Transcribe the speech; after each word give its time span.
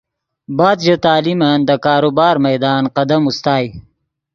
بعد 0.57 0.77
ژے 0.85 0.95
تعلیمن 1.05 1.57
دے 1.67 1.75
کاروبار 1.85 2.35
میدان 2.45 2.83
قدم 2.95 3.21
اوستائے 3.27 3.67